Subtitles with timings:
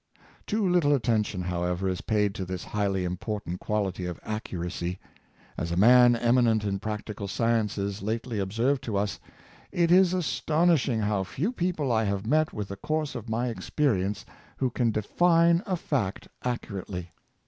[0.47, 4.97] ''Too little attention, however, is paid to this highly important quality of accuracy.
[5.59, 9.19] As a man eminent in practical sciences lately observed to us,"
[9.71, 13.49] it is astonish ing how few people I have met with the course of my
[13.49, 14.25] experience
[14.57, 17.11] who can define a fact accurately.''